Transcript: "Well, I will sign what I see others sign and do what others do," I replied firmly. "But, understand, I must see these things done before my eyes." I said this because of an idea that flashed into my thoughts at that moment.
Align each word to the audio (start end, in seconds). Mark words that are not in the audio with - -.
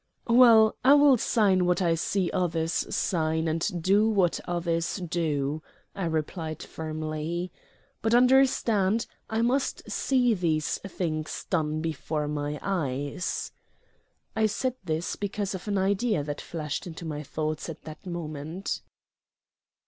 "Well, 0.25 0.77
I 0.83 0.95
will 0.95 1.17
sign 1.19 1.67
what 1.67 1.79
I 1.79 1.93
see 1.93 2.31
others 2.31 2.73
sign 2.73 3.47
and 3.47 3.83
do 3.83 4.09
what 4.09 4.39
others 4.47 4.95
do," 4.95 5.61
I 5.93 6.05
replied 6.05 6.63
firmly. 6.63 7.51
"But, 8.01 8.15
understand, 8.15 9.05
I 9.29 9.43
must 9.43 9.91
see 9.91 10.33
these 10.33 10.79
things 10.79 11.45
done 11.51 11.81
before 11.81 12.27
my 12.27 12.57
eyes." 12.63 13.51
I 14.35 14.47
said 14.47 14.73
this 14.83 15.15
because 15.15 15.53
of 15.53 15.67
an 15.67 15.77
idea 15.77 16.23
that 16.23 16.41
flashed 16.41 16.87
into 16.87 17.05
my 17.05 17.21
thoughts 17.21 17.69
at 17.69 17.83
that 17.83 18.03
moment. 18.03 18.81